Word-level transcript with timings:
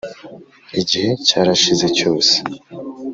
igihe 0.81 1.09
cyarashize 1.27 1.87
cyose 1.97 2.33